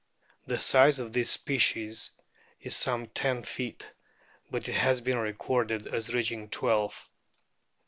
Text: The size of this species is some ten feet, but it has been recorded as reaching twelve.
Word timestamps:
The 0.47 0.59
size 0.59 0.97
of 0.97 1.13
this 1.13 1.29
species 1.29 2.09
is 2.59 2.75
some 2.75 3.05
ten 3.09 3.43
feet, 3.43 3.93
but 4.49 4.67
it 4.67 4.73
has 4.73 4.99
been 4.99 5.19
recorded 5.19 5.85
as 5.85 6.11
reaching 6.11 6.49
twelve. 6.49 7.07